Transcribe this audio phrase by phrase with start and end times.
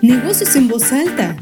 [0.00, 1.36] Negocios en voz alta.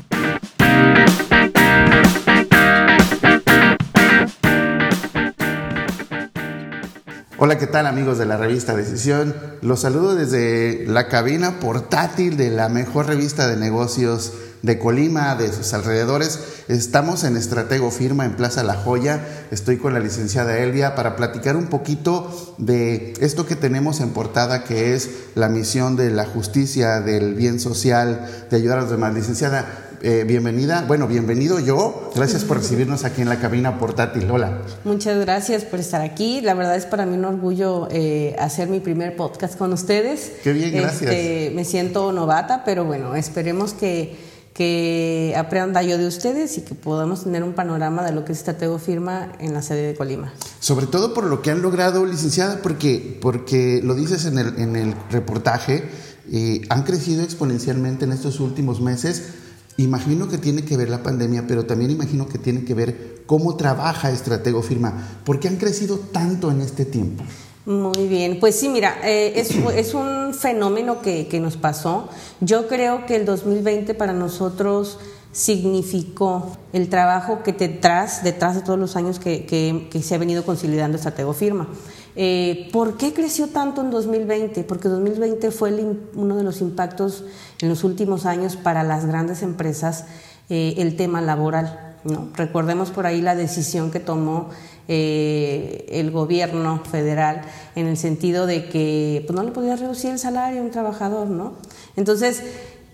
[7.43, 9.35] Hola, ¿qué tal amigos de la revista Decisión?
[9.63, 15.51] Los saludo desde la cabina portátil de la mejor revista de negocios de Colima, de
[15.51, 16.39] sus alrededores.
[16.69, 19.27] Estamos en Estratego Firma en Plaza La Joya.
[19.51, 24.65] Estoy con la licenciada Elvia para platicar un poquito de esto que tenemos en portada,
[24.65, 29.15] que es la misión de la justicia, del bien social, de ayudar a los demás.
[29.15, 29.65] Licenciada,
[30.03, 32.11] eh, bienvenida, bueno, bienvenido yo.
[32.15, 34.31] Gracias por recibirnos aquí en la cabina portátil.
[34.31, 34.63] Hola.
[34.85, 36.41] Muchas gracias por estar aquí.
[36.41, 40.33] La verdad es para mí un orgullo eh, hacer mi primer podcast con ustedes.
[40.43, 41.11] Qué bien, gracias.
[41.13, 46.75] Este, me siento novata, pero bueno, esperemos que que aprenda yo de ustedes y que
[46.75, 50.35] podamos tener un panorama de lo que es Estateo Firma en la sede de Colima.
[50.59, 54.77] Sobre todo por lo que han logrado, licenciada, porque, porque lo dices en el, en
[54.77, 55.85] el reportaje,
[56.31, 59.31] eh, han crecido exponencialmente en estos últimos meses.
[59.77, 63.57] Imagino que tiene que ver la pandemia, pero también imagino que tiene que ver cómo
[63.57, 65.21] trabaja Estratego Firma.
[65.25, 67.25] ¿Por qué han crecido tanto en este tiempo?
[67.67, 72.09] Muy bien, pues sí, mira, eh, es, es, un fenómeno que, que, nos pasó.
[72.41, 74.99] Yo creo que el 2020 para nosotros
[75.33, 80.45] significó el trabajo que detrás, detrás de todos los años que, que, se ha venido
[80.45, 81.69] consolidando Estratego Firma.
[82.17, 84.65] Eh, ¿Por qué creció tanto en 2020?
[84.65, 87.25] Porque 2020 fue el, uno de los impactos
[87.61, 90.07] en los últimos años para las grandes empresas,
[90.49, 91.97] eh, el tema laboral.
[92.05, 92.29] ¿no?
[92.35, 94.49] Recordemos por ahí la decisión que tomó
[94.89, 97.43] eh, el gobierno federal
[97.77, 101.29] en el sentido de que pues, no le podía reducir el salario a un trabajador,
[101.29, 101.53] ¿no?
[101.97, 102.43] Entonces,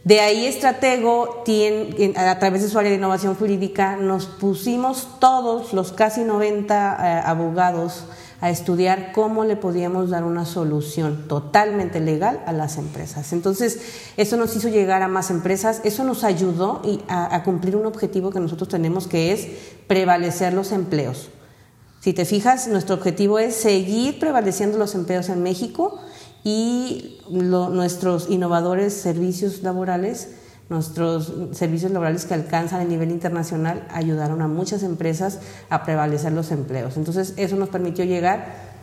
[0.05, 5.73] de ahí Estratego, tiene, a través de su área de innovación jurídica, nos pusimos todos,
[5.73, 8.05] los casi 90 eh, abogados,
[8.41, 13.33] a estudiar cómo le podíamos dar una solución totalmente legal a las empresas.
[13.33, 13.81] Entonces,
[14.17, 18.31] eso nos hizo llegar a más empresas, eso nos ayudó a, a cumplir un objetivo
[18.31, 19.49] que nosotros tenemos, que es
[19.87, 21.31] prevalecer los empleos.
[22.01, 25.99] Si te fijas, nuestro objetivo es seguir prevaleciendo los empleos en México
[26.45, 30.29] y nuestros innovadores servicios laborales,
[30.69, 35.39] nuestros servicios laborales que alcanzan el nivel internacional, ayudaron a muchas empresas
[35.71, 36.97] a prevalecer los empleos.
[36.97, 38.77] Entonces, eso nos permitió llegar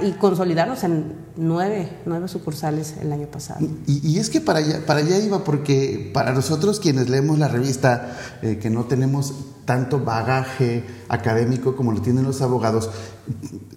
[0.00, 3.60] y consolidarnos en nueve, nueve sucursales el año pasado.
[3.86, 8.16] Y, es que para allá, para allá iba, porque para nosotros quienes leemos la revista,
[8.40, 9.34] eh, que no tenemos
[9.66, 12.90] tanto bagaje académico como lo tienen los abogados,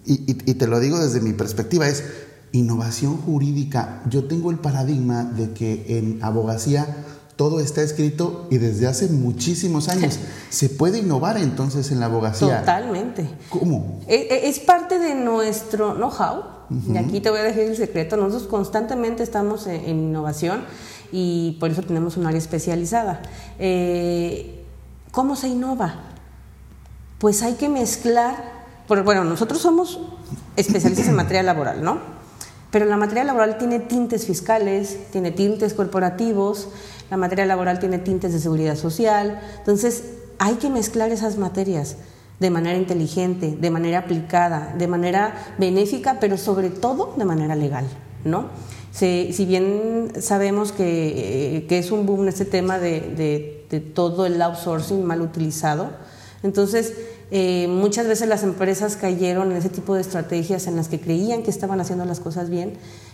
[0.06, 2.04] y, te lo digo desde mi perspectiva, es
[2.52, 4.02] innovación jurídica.
[4.08, 6.86] Yo tengo el paradigma de que en abogacía
[7.40, 10.18] todo está escrito y desde hace muchísimos años.
[10.50, 12.60] ¿Se puede innovar entonces en la abogacía?
[12.60, 13.30] Totalmente.
[13.48, 13.98] ¿Cómo?
[14.06, 16.42] E, e, es, parte de nuestro know-how.
[16.92, 18.18] Y aquí te voy a dejar el secreto.
[18.18, 20.64] Nosotros constantemente estamos en, innovación
[21.12, 23.22] y por eso tenemos un área especializada.
[23.58, 24.62] Eh,
[25.10, 25.94] ¿Cómo se innova?
[27.16, 28.36] Pues hay que mezclar,
[28.86, 29.98] bueno, nosotros somos
[30.56, 32.20] especialistas en materia laboral, ¿no?
[32.70, 36.68] Pero la materia laboral tiene tintes fiscales, tiene tintes corporativos,
[37.10, 40.04] la materia laboral tiene tintes de seguridad social, entonces
[40.38, 41.96] hay que mezclar esas materias
[42.38, 47.86] de manera inteligente, de manera aplicada, de manera benéfica, pero sobre todo de manera legal,
[48.24, 48.48] ¿no?
[48.92, 55.04] si bien sabemos que, que, es un boom este tema de de todo el outsourcing
[55.04, 55.90] mal utilizado.
[56.42, 56.94] Entonces,
[57.30, 61.42] eh, muchas veces las empresas cayeron en ese tipo de estrategias en las que creían
[61.42, 62.72] que estaban haciendo las cosas bien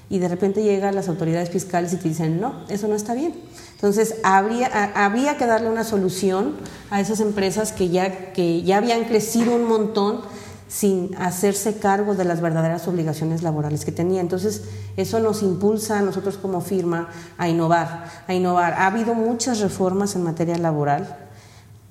[0.09, 3.35] y de repente llegan las autoridades fiscales y te dicen, no, eso no está bien.
[3.75, 6.55] Entonces, habría, había que darle una solución
[6.91, 10.21] a esas empresas que ya, que ya habían crecido un montón
[10.69, 14.21] sin hacerse cargo de las verdaderas obligaciones laborales que tenía.
[14.21, 14.63] Entonces,
[14.97, 18.75] eso nos impulsa a nosotros como firma a innovar, a innovar.
[18.75, 21.17] Ha habido muchas reformas en materia laboral.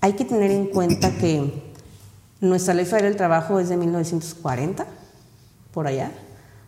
[0.02, 1.74] Hay que tener en cuenta que
[2.42, 4.86] nuestra ley federal del trabajo es de 1940,
[5.72, 6.12] por allá.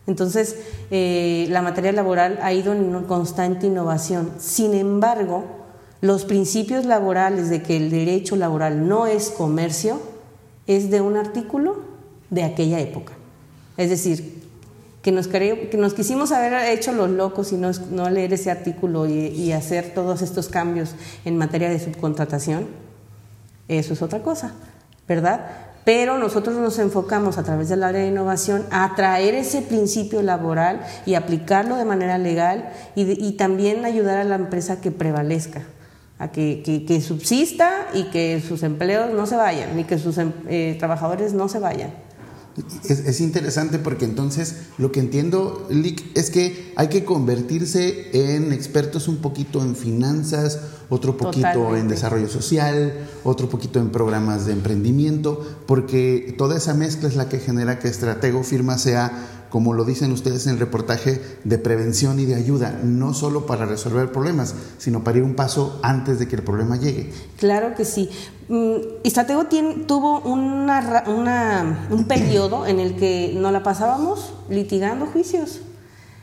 [0.08, 0.56] Entonces,
[0.90, 4.32] eh, la materia laboral ha ido en una constante innovación.
[4.38, 5.44] Sin embargo,
[6.00, 10.00] los principios laborales de que el derecho laboral no es comercio
[10.66, 11.76] es de un artículo
[12.30, 13.12] de aquella época.
[13.76, 14.38] Es decir,
[15.02, 19.06] que nos, que nos quisimos haber hecho los locos y no, no leer ese artículo
[19.06, 20.94] y, hacer todos estos cambios
[21.26, 22.66] en materia de subcontratación,
[23.68, 24.54] eso es otra cosa,
[25.06, 25.67] ¿verdad?
[25.88, 30.82] Pero nosotros nos enfocamos a través del área de innovación a traer ese principio laboral
[31.06, 35.62] y aplicarlo de manera legal y, también ayudar a la empresa que prevalezca,
[36.18, 40.30] a que, que, subsista y que sus empleos no se vayan, ni que sus em,
[40.46, 41.90] eh, trabajadores no se vayan.
[42.88, 49.08] Es, interesante porque entonces lo que entiendo, Lick, es que hay que convertirse en expertos
[49.08, 50.58] un poquito en finanzas,
[50.88, 57.08] otro poquito en desarrollo social, otro poquito en programas de emprendimiento, porque toda esa mezcla
[57.08, 61.20] es la que genera que Estratego Firma sea como lo dicen ustedes en el reportaje,
[61.44, 65.78] de prevención y de ayuda, no solo para resolver problemas, sino para ir un paso
[65.82, 67.12] antes de que el problema llegue.
[67.36, 68.10] Claro que sí.
[68.48, 69.06] Mm,
[69.86, 75.60] tuvo una, un periodo en el que nos la pasábamos litigando juicios.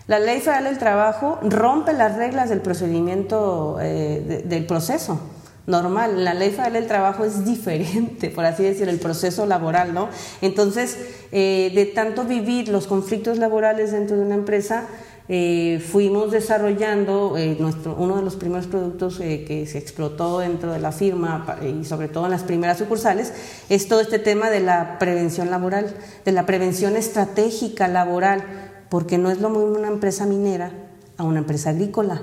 [0.07, 5.19] La ley federal del trabajo rompe las reglas del procedimiento eh, del proceso
[5.67, 6.23] normal.
[6.23, 10.09] La ley federal del trabajo es diferente, por así decirlo, el proceso laboral, ¿no?
[10.41, 10.97] Entonces,
[11.31, 14.87] eh, de tanto vivir los conflictos laborales dentro de una empresa,
[15.27, 20.77] eh, fuimos desarrollando eh, nuestro, uno de los primeros productos que se explotó dentro de
[20.77, 23.33] la firma y sobre todo en las primeras sucursales,
[23.69, 28.43] es todo este tema de la prevención laboral, de la prevención estratégica laboral,
[28.89, 30.71] porque no es lo mismo una empresa minera
[31.17, 32.21] a una empresa agrícola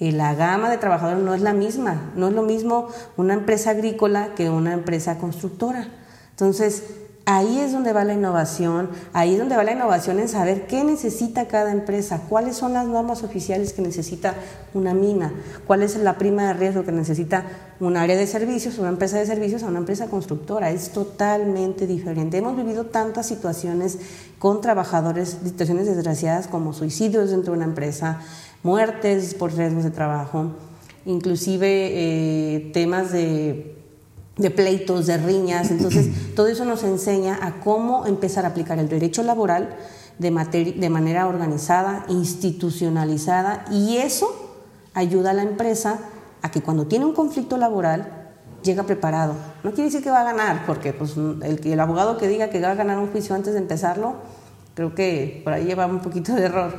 [0.00, 2.88] la gama de trabajadores no es la misma, no es lo mismo
[3.18, 5.88] una empresa agrícola que una empresa constructora.
[6.30, 6.84] Entonces,
[7.36, 10.82] ahí es donde va la innovación, ahí es donde va la innovación en saber qué
[10.82, 14.34] necesita cada empresa, cuáles son las normas oficiales que necesita
[14.74, 15.32] una mina,
[15.64, 17.44] cuál es la prima de riesgo que necesita
[17.78, 20.70] un área de servicios, una empresa de servicios a una empresa constructora.
[20.70, 22.38] Es totalmente diferente.
[22.38, 23.98] Hemos vivido tantas situaciones
[24.40, 28.20] con trabajadores, situaciones desgraciadas como suicidios dentro de una empresa,
[28.64, 30.52] muertes por riesgos de trabajo,
[31.06, 33.79] inclusive eh, temas de,
[34.48, 35.70] pleitos, de riñas.
[35.70, 39.76] Entonces, todo eso nos enseña a cómo empezar a aplicar el derecho laboral
[40.18, 40.30] de,
[40.78, 44.34] de manera organizada, institucionalizada, y eso
[44.94, 45.98] ayuda a la empresa
[46.42, 48.30] a que cuando tiene un conflicto laboral
[48.62, 49.34] llega preparado.
[49.62, 52.60] No quiere decir que va a ganar, porque pues, el, el abogado que diga que
[52.60, 54.14] va a ganar un juicio antes de empezarlo,
[54.74, 56.74] creo que por ahí lleva un poquito de error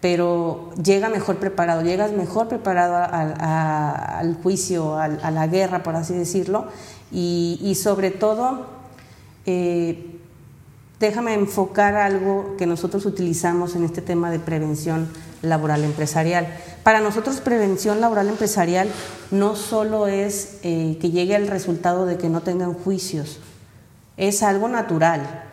[0.00, 6.66] pero llega mejor preparado, llegas mejor preparado al juicio, a, la guerra, por así decirlo,
[7.10, 8.66] y, sobre todo,
[9.46, 10.18] eh,
[11.00, 15.08] déjame enfocar algo que nosotros utilizamos en este tema de prevención
[15.42, 16.46] laboral empresarial.
[16.82, 18.88] Para nosotros prevención laboral empresarial
[19.30, 23.38] no solo es eh, que llegue al resultado de que no tengan juicios,
[24.16, 25.45] es algo natural.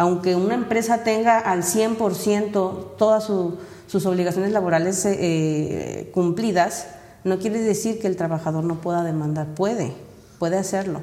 [0.00, 3.58] Aunque una empresa tenga al 100% toda su
[3.90, 6.86] sus obligaciones laborales eh, cumplidas,
[7.24, 9.92] no quiere decir que el trabajador no pueda demandar, puede,
[10.38, 11.00] puede hacerlo.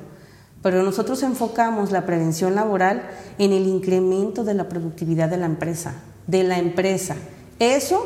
[0.63, 3.03] Pero nosotros enfocamos la prevención laboral
[3.39, 5.95] en el incremento de la productividad de la empresa,
[6.27, 7.17] de la empresa.
[7.59, 8.05] Eso,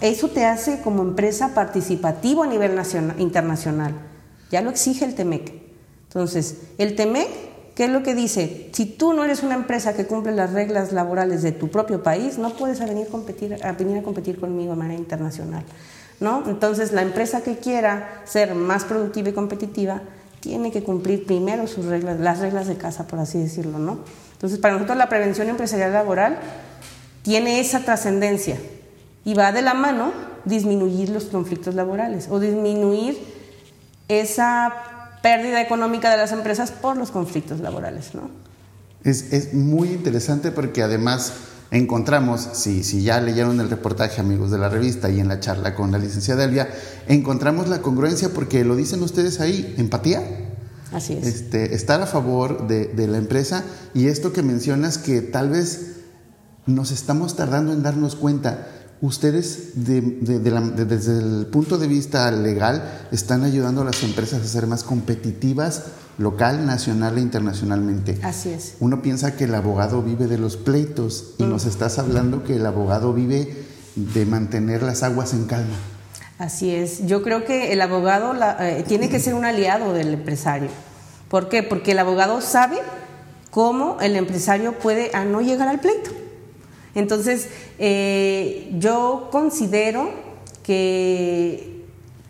[0.00, 3.92] eso te hace como empresa participativo a nivel nacional, internacional.
[4.50, 5.52] Ya lo exige el TEMEC.
[6.04, 7.28] Entonces, el TEMEC
[7.74, 8.68] ¿Qué es lo que dice?
[8.72, 12.36] Si tú no eres una empresa que cumple las reglas laborales de tu propio país,
[12.36, 15.64] no puedes venir a competir, a venir a competir conmigo de manera internacional.
[16.20, 16.44] ¿no?
[16.46, 20.02] Entonces, la empresa que quiera ser más productiva y competitiva
[20.40, 23.78] tiene que cumplir primero sus reglas, las reglas de casa, por así decirlo.
[23.78, 24.00] ¿no?
[24.32, 26.38] Entonces, para nosotros la prevención empresarial laboral
[27.22, 28.58] tiene esa trascendencia
[29.24, 30.12] y va de la mano
[30.44, 33.18] disminuir los conflictos laborales o disminuir
[34.08, 34.91] esa
[35.22, 38.14] pérdida económica de las empresas por los conflictos laborales.
[38.14, 38.30] ¿no?
[39.04, 41.32] Es, es muy interesante porque además
[41.70, 45.74] encontramos, si, si ya leyeron el reportaje amigos de la revista y en la charla
[45.74, 46.68] con la licenciada Elvia,
[47.08, 50.22] encontramos la congruencia porque lo dicen ustedes ahí, empatía.
[50.92, 51.26] Así es.
[51.26, 53.64] Este, estar a favor de, de la empresa
[53.94, 55.92] y esto que mencionas que tal vez
[56.66, 58.68] nos estamos tardando en darnos cuenta
[59.02, 64.84] ustedes desde el punto de vista legal están ayudando a las empresas a ser más
[64.84, 65.82] competitivas
[66.18, 68.18] local, nacional e internacionalmente.
[68.22, 68.76] Así es.
[68.78, 71.50] Uno piensa que el abogado vive de los pleitos y mm.
[71.50, 73.66] nos estás hablando que el abogado vive
[73.96, 75.74] de mantener las aguas en calma.
[76.38, 77.04] Así es.
[77.06, 80.70] Yo creo que el abogado eh, tiene que ser un aliado del empresario.
[81.28, 81.64] ¿Por qué?
[81.64, 82.78] Porque el abogado sabe
[83.50, 86.21] cómo el empresario puede a no llegar al pleito.
[86.94, 90.10] Entonces, eh, yo considero
[90.62, 91.84] que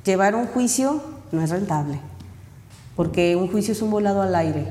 [0.04, 1.02] llevar un juicio
[1.33, 2.00] no es rentable,
[2.97, 4.66] porque un juicio es un volado al aire.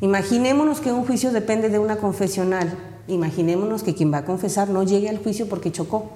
[0.00, 2.76] Imaginémonos que un juicio depende de una confesional.
[3.06, 6.10] Imaginémonos que quien va a confesar no llegue al juicio porque chocó.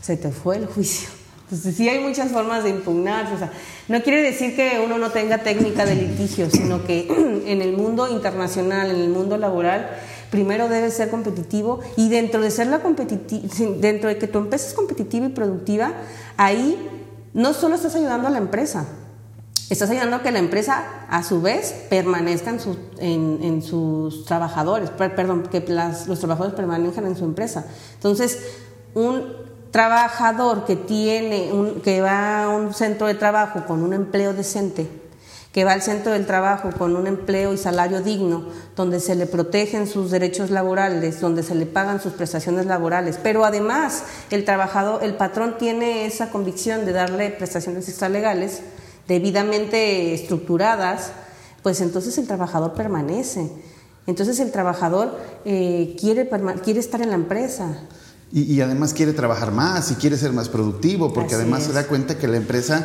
[0.00, 1.08] Se te fue el juicio.
[1.44, 3.32] Entonces, sí hay muchas formas de impugnar.
[3.32, 3.52] O sea,
[3.88, 7.06] no quiere decir que uno no tenga técnica de litigio, sino que
[7.46, 9.90] en el mundo internacional, en el mundo laboral,
[10.34, 12.80] primero debes ser competitivo y dentro de ser la
[13.78, 15.92] dentro de que tu empresa es competitiva y productiva,
[16.36, 16.90] ahí
[17.34, 18.84] no solo estás ayudando a la empresa,
[19.70, 22.52] estás ayudando a que la empresa, a su vez, permanezca
[22.98, 25.60] en, en, sus trabajadores, perdón, que
[26.08, 27.66] los trabajadores permanezcan en su empresa.
[27.94, 28.40] Entonces,
[28.94, 29.36] un
[29.70, 34.88] trabajador que tiene, un, que va a un centro de trabajo con un empleo decente,
[35.54, 38.44] que va al centro del trabajo con un empleo y salario digno,
[38.74, 43.44] donde se le protegen sus derechos laborales, donde se le pagan sus prestaciones laborales, pero
[43.44, 48.62] además el trabajador, el patrón tiene esa convicción de darle prestaciones extralegales
[49.06, 51.12] debidamente estructuradas,
[51.62, 53.48] pues entonces el trabajador permanece.
[54.08, 56.28] Entonces el trabajador eh, quiere,
[56.64, 57.78] quiere estar en la empresa.
[58.32, 62.18] Y, además quiere trabajar más y quiere ser más productivo, porque además se da cuenta
[62.18, 62.84] que la empresa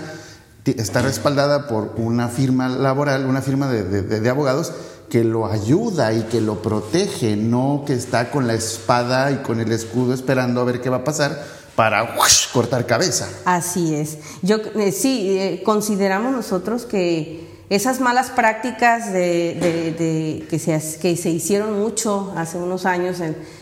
[0.77, 4.73] está respaldada por una firma laboral, una firma de, abogados
[5.09, 9.59] que lo ayuda y que lo protege, no que está con la espada y con
[9.59, 11.43] el escudo esperando a ver qué va a pasar
[11.75, 12.15] para
[12.53, 13.27] cortar cabeza.
[13.45, 14.17] Así es.
[14.41, 21.29] Yo eh, sí eh, consideramos nosotros que esas malas prácticas de, que, se, que se
[21.29, 23.17] hicieron mucho hace unos años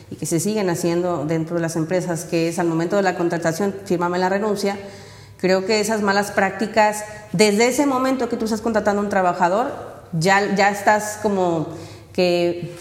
[0.10, 3.18] y que se siguen haciendo dentro de las empresas, que es al momento de la
[3.18, 4.78] contratación, firmame la renuncia,
[5.38, 9.72] Creo que esas malas prácticas, desde ese momento que tú estás contratando a un trabajador,
[10.14, 11.68] ya, ya estás como
[12.12, 12.76] que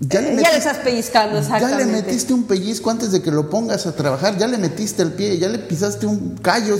[0.00, 1.84] ya le, eh, estás pellizcando, exactamente.
[1.84, 5.02] Ya le metiste un pellizco antes de que lo pongas a trabajar, ya le metiste
[5.02, 6.76] el pie, ya le pisaste un callo.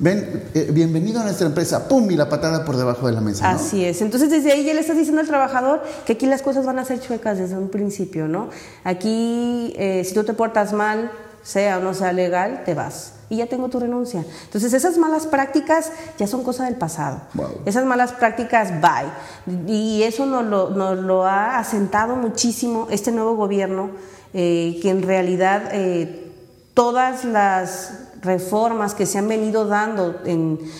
[0.00, 3.48] Ven, eh, bienvenido a nuestra empresa, pum, y la patada por debajo de la mesa.
[3.48, 4.02] Así es.
[4.02, 6.84] Entonces, desde ahí ya le estás diciendo al trabajador que aquí las cosas van a
[6.84, 8.50] ser chuecas desde un principio, ¿no?
[8.82, 11.12] Aquí, eh, si tú te portas mal,
[11.44, 14.24] sea o no sea legal, te vas y ya tengo tu renuncia.
[14.44, 17.22] Entonces esas malas prácticas ya son cosa del pasado.
[17.64, 19.66] Esas malas prácticas, bye.
[19.66, 23.90] Y eso nos lo, nos lo ha asentado muchísimo este nuevo gobierno,
[24.32, 26.32] eh, que en realidad eh,
[26.74, 30.16] todas las reformas que se han venido dando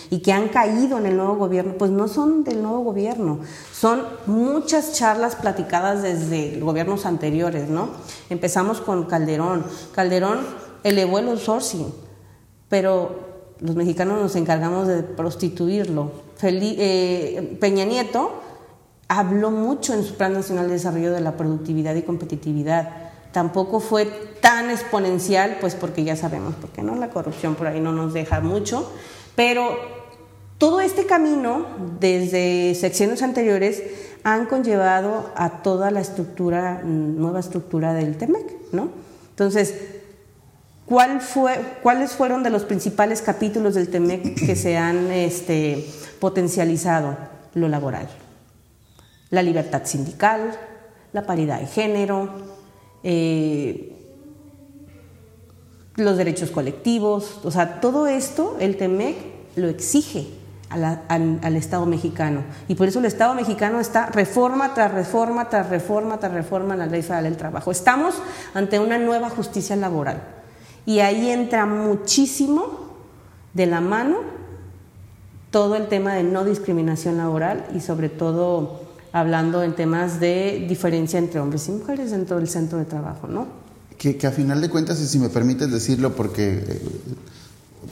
[0.09, 3.39] y que han caído en el nuevo gobierno, pues no son del nuevo gobierno,
[3.71, 7.89] son muchas charlas platicadas desde gobiernos anteriores, ¿no?
[8.29, 9.63] Empezamos con Calderón.
[9.93, 10.39] Calderón
[10.83, 11.93] elevó el outsourcing,
[12.75, 16.11] pero los mexicanos nos encargamos de prostituirlo.
[16.43, 18.33] Eh, Peña Nieto
[19.07, 23.11] habló mucho en su Plan Nacional de Desarrollo de la Productividad y Competitividad.
[23.31, 24.07] Tampoco fue
[24.41, 28.41] tan exponencial, pues porque ya sabemos, porque no la corrupción por ahí no nos deja
[28.41, 28.91] mucho,
[29.37, 29.77] pero
[30.57, 31.65] todo este camino,
[32.01, 33.83] desde secciones anteriores,
[34.25, 38.89] han conllevado a toda la estructura, nueva estructura del TEMEC, ¿no?
[39.29, 39.94] Entonces,
[40.85, 45.85] ¿Cuál fue, ¿Cuáles fueron de los principales capítulos del TEMEC que se han este,
[46.19, 47.17] potencializado?
[47.55, 48.07] Lo laboral,
[49.29, 50.59] la libertad sindical,
[51.13, 52.29] la paridad de género,
[53.01, 53.95] eh,
[55.95, 59.15] los derechos colectivos, o sea, todo esto el TEMEC
[59.55, 60.27] lo exige
[60.69, 62.43] al, Estado mexicano.
[62.67, 66.79] Y por eso el Estado mexicano está reforma tras reforma, tras reforma, tras reforma en
[66.79, 67.71] la ley federal del trabajo.
[67.71, 68.15] Estamos
[68.53, 70.34] ante una nueva justicia laboral.
[70.85, 72.85] Y ahí entra muchísimo
[73.53, 74.17] de la mano
[75.49, 78.81] todo el tema de no discriminación laboral y sobre todo
[79.13, 83.47] hablando en temas de diferencia entre hombres y mujeres dentro del centro de trabajo, ¿no?
[83.97, 86.81] Que, a final de cuentas, y si me permites decirlo, porque eh,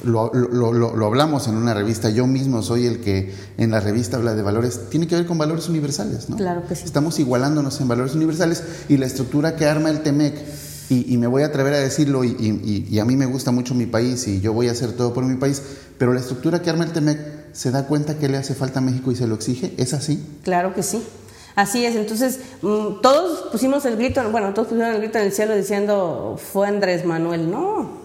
[0.03, 4.35] lo, lo, hablamos en una revista, yo mismo soy el que en la revista habla
[4.35, 6.35] de valores, tiene que ver con valores universales, ¿no?
[6.35, 6.83] Claro que sí.
[6.83, 10.35] Estamos igualándonos en valores universales y la estructura que arma el TEMEC
[10.89, 14.27] y, me voy a atrever a decirlo, y, a mí me gusta mucho mi país
[14.27, 15.61] y yo voy a hacer todo por mi país,
[15.97, 17.19] pero la estructura que arma el TEMEC
[17.53, 20.23] se da cuenta que le hace falta a México y se lo exige, ¿es así?
[20.43, 21.01] Claro que sí.
[21.55, 25.31] Así es, entonces mm, todos pusimos el grito, bueno, todos pusieron el grito en el
[25.31, 28.01] cielo diciendo fue Andrés Manuel, no.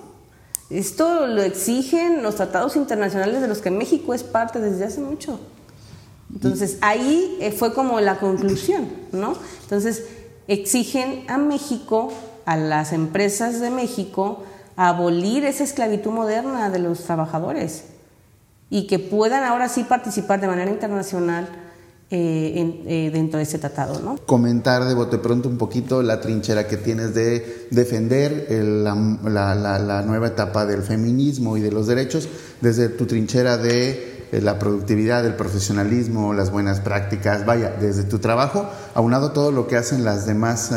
[0.69, 5.41] Esto lo exigen los tratados internacionales de los que México es parte desde hace mucho.
[6.35, 9.35] Entonces ahí eh, fue como la conclusión, ¿no?
[9.63, 10.05] Entonces
[10.47, 12.13] exigen a México
[12.49, 14.43] a las empresas de México
[14.75, 17.85] a abolir esa esclavitud moderna de los trabajadores
[18.71, 21.47] y que puedan ahora sí participar de manera internacional
[22.11, 24.01] eh, eh, dentro de ese tratado.
[24.01, 24.17] ¿no?
[24.25, 30.29] Comentar de bote pronto un poquito la trinchera que tienes de defender la, la, nueva
[30.29, 32.31] etapa del feminismo y de los derechos
[32.63, 38.21] desde tu trinchera de eh, la productividad, el profesionalismo, las buenas prácticas, vaya, desde tu
[38.21, 40.73] trabajo, aunado todo lo que hacen las demás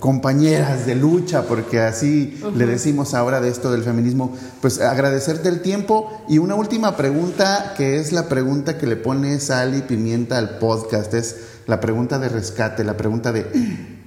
[0.00, 5.62] compañeras de lucha, porque así le decimos ahora de esto del feminismo, pues agradecerte el
[5.62, 10.36] tiempo y una última pregunta que es la pregunta que le pone sal y pimienta
[10.36, 13.46] al podcast, es la pregunta de rescate, la pregunta de,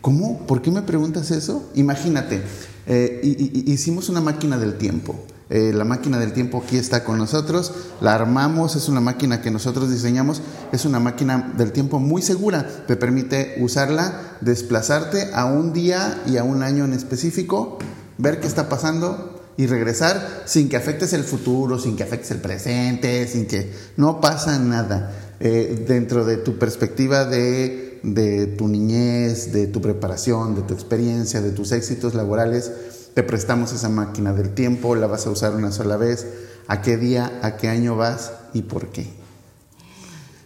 [0.01, 0.45] ¿cómo?
[0.45, 1.67] ¿Por qué me preguntas eso?
[1.74, 2.43] Imagínate,
[2.88, 3.20] eh,
[3.67, 5.15] hicimos una máquina del tiempo
[5.50, 9.50] Eh, la máquina del tiempo aquí está con nosotros, la armamos, es una máquina que
[9.50, 10.41] nosotros diseñamos,
[10.74, 16.36] es una máquina del tiempo muy segura, te permite usarla, desplazarte a un día y
[16.36, 17.77] a un año en específico,
[18.17, 22.41] ver qué está pasando y regresar sin que afectes el futuro, sin que afectes el
[22.41, 25.13] presente, sin que no pasa nada.
[25.39, 31.41] Eh, dentro de tu perspectiva de, de tu niñez, de tu preparación, de tu experiencia,
[31.41, 32.71] de tus éxitos laborales,
[33.13, 36.25] te prestamos esa máquina del tiempo, la vas a usar una sola vez,
[36.67, 39.07] a qué día, a qué año vas y por qué.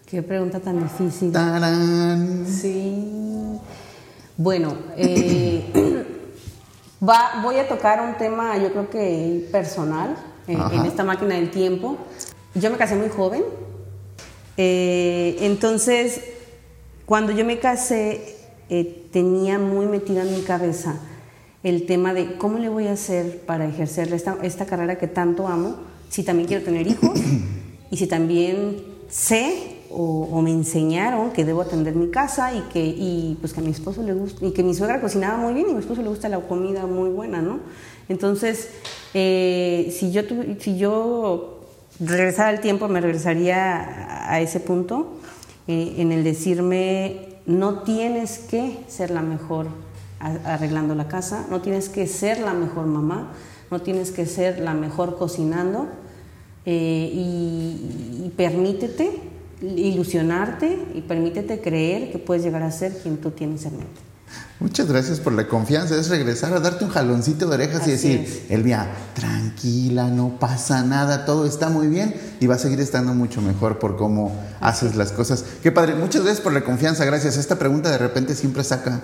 [0.07, 1.31] Qué pregunta tan difícil.
[1.31, 2.45] ¡Tarán!
[2.47, 3.59] Sí.
[4.37, 5.63] Bueno, eh,
[7.07, 10.15] va, voy a tocar un tema, yo creo que personal,
[10.47, 11.97] eh, en esta máquina del tiempo.
[12.55, 13.43] Yo me casé muy joven,
[14.57, 16.21] eh, entonces
[17.11, 18.21] cuando yo me casé
[19.11, 20.95] tenía muy metida en mi cabeza
[21.61, 25.75] el tema de cómo le voy a hacer para ejercer esta, carrera que tanto amo,
[26.07, 27.19] si también quiero tener hijos
[27.91, 28.77] y si también
[29.09, 33.71] sé o, me enseñaron que debo atender mi casa y que, pues que a mi
[33.71, 36.29] esposo le gusta, y que mi suegra cocinaba muy bien y mi esposo le gusta
[36.29, 37.59] la comida muy buena, ¿no?
[38.07, 38.69] Entonces,
[39.13, 40.21] eh, si, yo
[40.59, 41.59] si yo
[41.99, 45.07] regresara al tiempo, me regresaría a, ese punto
[45.97, 49.67] en el decirme, no tienes que ser la mejor
[50.19, 53.31] arreglando la casa, no tienes que ser la mejor mamá,
[53.71, 55.87] no tienes que ser la mejor cocinando
[56.65, 59.11] eh, y, permítete
[59.61, 64.10] ilusionarte y permítete creer que puedes llegar a ser quien tú tienes en mente.
[64.61, 65.95] Muchas gracias por la confianza.
[65.95, 71.25] Es regresar a darte un jaloncito de orejas y decir, Elvia, tranquila, no pasa nada,
[71.25, 75.13] todo está muy bien y va a seguir estando mucho mejor por cómo haces las
[75.13, 75.43] cosas.
[75.63, 75.95] Qué padre.
[75.95, 77.05] Muchas gracias por la confianza.
[77.05, 77.37] Gracias.
[77.37, 79.01] Esta pregunta de repente siempre saca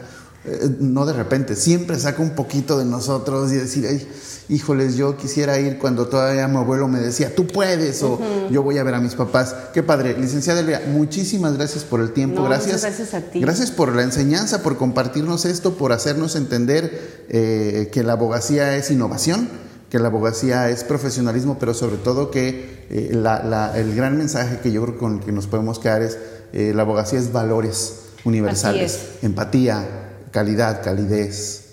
[0.49, 4.07] eh, no de repente, siempre saca un poquito de nosotros y decir, ay,
[4.47, 8.77] híjoles, yo quisiera ir cuando todavía mi abuelo me decía, tú puedes, o yo voy
[8.77, 9.53] a ver a mis papás.
[9.73, 10.17] Qué padre.
[10.17, 12.81] Licenciada Elia, muchísimas gracias por el tiempo, gracias.
[12.81, 13.41] Gracias a ti.
[13.41, 18.89] Gracias por la enseñanza, por compartirnos esto, por hacernos entender eh, que la abogacía es
[18.91, 24.69] innovación que la abogacía es profesionalismo, pero sobre todo que eh, el gran mensaje que
[24.73, 26.17] yo creo con el que nos podemos quedar es
[26.51, 31.67] la abogacía es valores universales, empatía, calidad, calidez,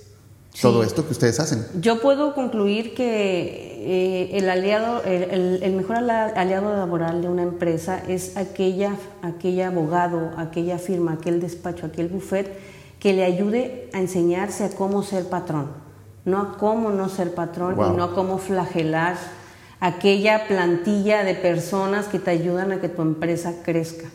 [0.60, 1.66] todo esto que ustedes hacen.
[1.80, 8.36] Yo puedo concluir que eh, el aliado, el, mejor aliado laboral de una empresa es
[8.36, 12.56] aquella, aquella abogado, aquella firma, aquel despacho, aquel buffet
[12.98, 15.68] que le ayude a enseñarse a cómo ser patrón,
[16.24, 19.16] no a cómo no ser patrón y no a cómo flagelar
[19.80, 24.08] aquella plantilla de personas que te ayudan a que tu empresa crezca.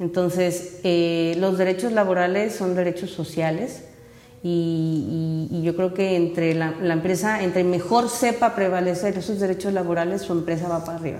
[0.00, 3.82] Entonces, eh, los derechos laborales son derechos sociales
[4.42, 10.32] y, yo creo que entre la, empresa, entre mejor sepa prevalecer esos derechos laborales, su
[10.32, 11.18] empresa va para arriba.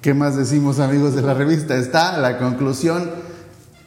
[0.00, 1.76] ¿Qué más decimos amigos de la revista?
[1.76, 3.10] Está la conclusión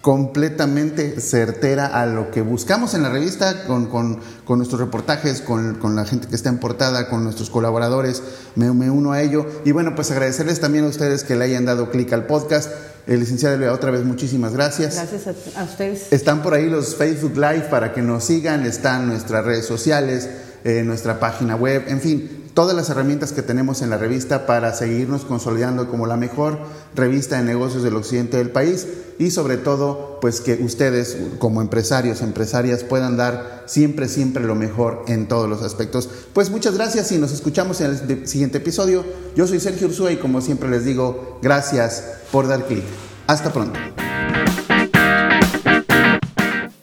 [0.03, 6.27] completamente certera a lo que buscamos en la revista con, nuestros reportajes, con, la gente
[6.27, 8.21] que está en portada, con nuestros colaboradores.
[8.55, 9.45] Me, me, uno a ello.
[9.63, 12.69] Y bueno, pues agradecerles también a ustedes que le hayan dado clic al podcast.
[13.07, 14.95] El licenciado Elvia, otra vez muchísimas gracias.
[14.95, 16.11] Gracias a, ustedes.
[16.11, 20.27] Están por ahí los Facebook Live para que nos sigan, están nuestras redes sociales,
[20.65, 24.73] eh, nuestra página web, en fin, todas las herramientas que tenemos en la revista para
[24.73, 26.59] seguirnos consolidando como la mejor
[26.95, 28.87] revista de negocios del occidente del país
[29.19, 35.03] y sobre todo, pues que ustedes como empresarios, empresarias puedan dar siempre, siempre lo mejor
[35.07, 36.09] en todos los aspectos.
[36.33, 39.03] Pues muchas gracias y nos escuchamos en el siguiente episodio.
[39.35, 42.83] Yo soy Sergio Ursúa y como siempre les digo, gracias por dar clic.
[43.27, 43.79] Hasta pronto.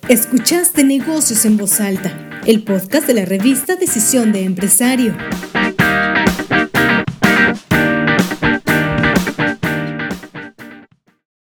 [0.09, 5.14] Escuchaste Negocios en Voz Alta, el podcast de la revista Decisión de Empresario.